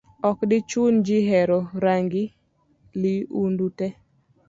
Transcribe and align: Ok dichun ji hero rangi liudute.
Ok 0.29 0.37
dichun 0.49 0.95
ji 1.07 1.17
hero 1.29 1.59
rangi 1.83 2.23
liudute. 3.01 3.87